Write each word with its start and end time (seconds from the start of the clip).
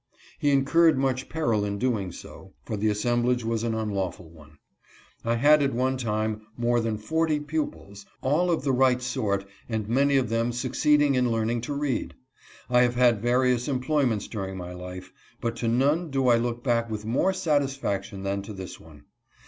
He 0.39 0.49
incurred 0.49 0.97
much 0.97 1.29
peril 1.29 1.63
in 1.63 1.77
doing 1.77 2.11
so, 2.11 2.53
for 2.65 2.75
the 2.75 2.89
assemblage 2.89 3.45
was 3.45 3.61
an 3.63 3.75
unlawful 3.75 4.31
one. 4.31 4.57
I 5.23 5.35
had 5.35 5.61
at 5.61 5.75
one 5.75 5.95
time 5.95 6.41
more 6.57 6.79
than 6.79 6.97
forty 6.97 7.39
pupils, 7.39 8.07
all 8.21 8.49
of 8.49 8.63
the 8.63 8.71
right 8.71 8.99
sort, 8.99 9.45
and 9.69 9.87
many 9.87 10.17
of 10.17 10.29
them 10.29 10.53
succeeded 10.53 11.15
in 11.15 11.31
learn 11.31 11.51
ing 11.51 11.61
to 11.61 11.73
read. 11.75 12.15
I 12.67 12.81
have 12.81 12.95
had 12.95 13.21
various 13.21 13.67
employments 13.67 14.27
during 14.27 14.57
my 14.57 14.73
life, 14.73 15.13
but 15.39 15.55
to 15.57 15.67
none 15.67 16.09
do 16.09 16.29
I 16.29 16.37
look 16.37 16.63
back 16.63 16.89
with 16.89 17.05
more 17.05 17.31
satis 17.31 17.75
faction 17.75 18.23
than 18.23 18.41
to 18.41 18.53
this 18.53 18.79
one. 18.79 19.03